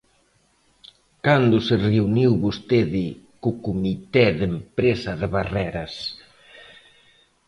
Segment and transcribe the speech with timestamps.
[1.25, 3.05] ¿Cando se reuniu vostede
[3.41, 5.93] co comité de empresa de Barreras?